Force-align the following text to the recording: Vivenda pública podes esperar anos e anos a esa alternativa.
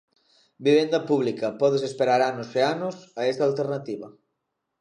Vivenda 0.67 0.99
pública 1.11 1.47
podes 1.61 1.83
esperar 1.89 2.19
anos 2.31 2.49
e 2.59 2.61
anos 2.75 2.95
a 3.19 3.21
esa 3.31 3.43
alternativa. 3.49 4.07